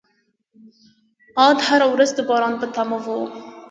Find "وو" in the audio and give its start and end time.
3.05-3.19